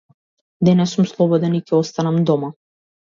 Денес 0.69 0.95
сум 0.97 1.07
слободен 1.11 1.57
и 1.59 1.61
ќе 1.67 1.77
останам 1.81 2.19
дома. 2.31 2.51